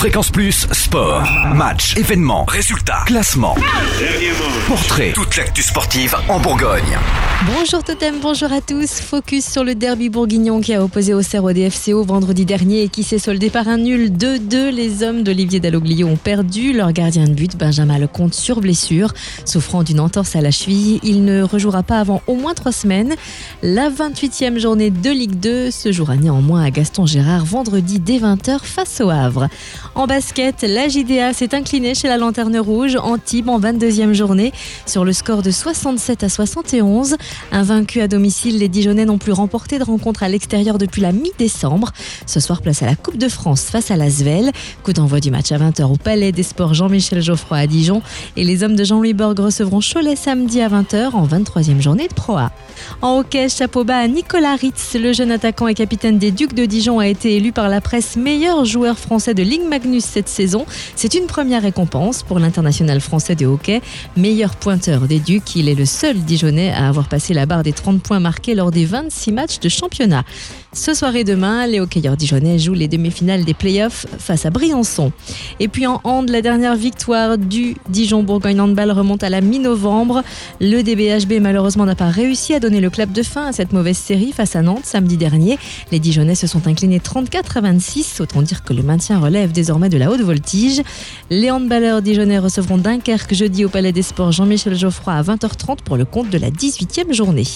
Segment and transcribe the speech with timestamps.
[0.00, 3.54] Fréquence Plus, sport, match, événements, résultats, classement,
[4.66, 6.96] portrait, toute l'actu sportive en Bourgogne.
[7.46, 9.00] Bonjour Totem, bonjour à tous.
[9.00, 13.02] Focus sur le derby bourguignon qui a opposé au Cerro DFCO vendredi dernier et qui
[13.02, 14.70] s'est soldé par un nul 2-2.
[14.70, 19.12] Les hommes d'Olivier Dalloglio ont perdu leur gardien de but, Benjamin Lecomte, sur blessure.
[19.44, 23.14] Souffrant d'une entorse à la cheville, il ne rejouera pas avant au moins trois semaines.
[23.62, 28.60] La 28e journée de Ligue 2 se jouera néanmoins à Gaston Gérard vendredi dès 20h
[28.64, 29.48] face au Havre.
[29.96, 34.52] En basket, la JDA s'est inclinée chez la Lanterne Rouge en Tibes en 22e journée
[34.86, 37.16] sur le score de 67 à 71.
[37.50, 41.90] Invaincu à domicile, les Dijonais n'ont plus remporté de rencontre à l'extérieur depuis la mi-décembre.
[42.26, 44.52] Ce soir, place à la Coupe de France face à la Svel.
[44.84, 48.00] Coup d'envoi du match à 20h au Palais des Sports Jean-Michel Geoffroy à Dijon.
[48.36, 52.14] Et les hommes de Jean-Louis Borg recevront Cholet samedi à 20h en 23e journée de
[52.14, 52.52] Pro A.
[53.02, 56.64] En hockey, chapeau bas à Nicolas Ritz, le jeune attaquant et capitaine des Ducs de
[56.64, 59.68] Dijon a été élu par la presse meilleur joueur français de Ligue
[60.00, 60.66] Cette saison.
[60.94, 63.80] C'est une première récompense pour l'international français de hockey.
[64.16, 67.72] Meilleur pointeur des Ducs, il est le seul Dijonais à avoir passé la barre des
[67.72, 70.24] 30 points marqués lors des 26 matchs de championnat.
[70.72, 75.10] Ce soir et demain, les hockeyeurs dijonnais jouent les demi-finales des playoffs face à Briançon.
[75.58, 80.22] Et puis en hand, la dernière victoire du Dijon Bourgogne Handball remonte à la mi-novembre.
[80.60, 83.98] Le DBHB malheureusement n'a pas réussi à donner le clap de fin à cette mauvaise
[83.98, 85.58] série face à Nantes samedi dernier.
[85.90, 89.69] Les Dijonnais se sont inclinés 34 à 26, autant dire que le maintien relève désormais
[89.78, 90.82] de la haute voltige.
[91.30, 95.96] Les handballeurs dijonnais recevront Dunkerque jeudi au Palais des Sports Jean-Michel Geoffroy à 20h30 pour
[95.96, 97.46] le compte de la 18e journée.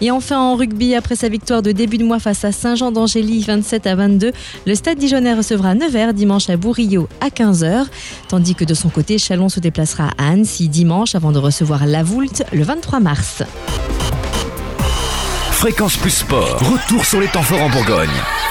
[0.00, 3.42] Et enfin en rugby, après sa victoire de début de mois face à Saint-Jean d'Angély
[3.42, 4.32] 27 à 22,
[4.66, 7.86] le Stade Dijonais recevra Nevers dimanche à Bourillot à 15h,
[8.28, 12.04] tandis que de son côté, Chalon se déplacera à Annecy dimanche avant de recevoir La
[12.04, 13.42] Voulte le 23 mars.
[15.50, 18.45] Fréquence Plus Sport, retour sur les temps forts en Bourgogne.